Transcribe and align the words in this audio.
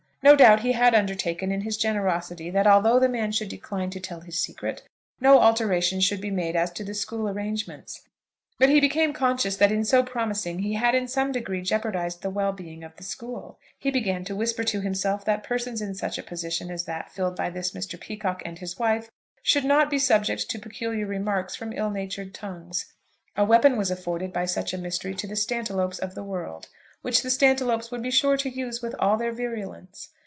No 0.23 0.35
doubt 0.35 0.59
he 0.59 0.73
had 0.73 0.93
undertaken, 0.93 1.51
in 1.51 1.61
his 1.61 1.77
generosity, 1.77 2.51
that 2.51 2.67
although 2.67 2.99
the 2.99 3.09
man 3.09 3.31
should 3.31 3.49
decline 3.49 3.89
to 3.89 3.99
tell 3.99 4.19
his 4.19 4.37
secret, 4.37 4.83
no 5.19 5.39
alteration 5.39 5.99
should 5.99 6.21
be 6.21 6.29
made 6.29 6.55
as 6.55 6.69
to 6.73 6.83
the 6.83 6.93
school 6.93 7.27
arrangements; 7.27 8.03
but 8.59 8.69
he 8.69 8.79
became 8.79 9.13
conscious 9.13 9.57
that 9.57 9.71
in 9.71 9.83
so 9.83 10.03
promising 10.03 10.59
he 10.59 10.73
had 10.75 10.93
in 10.93 11.07
some 11.07 11.31
degree 11.31 11.63
jeopardised 11.63 12.21
the 12.21 12.29
well 12.29 12.51
being 12.51 12.83
of 12.83 12.95
the 12.97 13.03
school. 13.03 13.57
He 13.79 13.89
began 13.89 14.23
to 14.25 14.35
whisper 14.35 14.63
to 14.63 14.81
himself 14.81 15.25
that 15.25 15.41
persons 15.43 15.81
in 15.81 15.95
such 15.95 16.19
a 16.19 16.23
position 16.23 16.69
as 16.69 16.85
that 16.85 17.11
filled 17.11 17.35
by 17.35 17.49
this 17.49 17.71
Mr. 17.71 17.99
Peacocke 17.99 18.43
and 18.45 18.59
his 18.59 18.77
wife 18.77 19.09
should 19.41 19.65
not 19.65 19.89
be 19.89 19.97
subject 19.97 20.47
to 20.51 20.59
peculiar 20.59 21.07
remarks 21.07 21.55
from 21.55 21.73
ill 21.73 21.89
natured 21.89 22.31
tongues. 22.31 22.93
A 23.35 23.43
weapon 23.43 23.75
was 23.75 23.89
afforded 23.89 24.31
by 24.31 24.45
such 24.45 24.71
a 24.71 24.77
mystery 24.77 25.15
to 25.15 25.25
the 25.25 25.35
Stantiloups 25.35 25.97
of 25.97 26.13
the 26.13 26.23
world, 26.23 26.67
which 27.01 27.23
the 27.23 27.31
Stantiloups 27.31 27.89
would 27.89 28.03
be 28.03 28.11
sure 28.11 28.37
to 28.37 28.47
use 28.47 28.79
with 28.79 28.93
all 28.99 29.17
their 29.17 29.31
virulence. 29.31 30.09